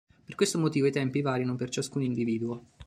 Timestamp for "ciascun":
1.69-2.01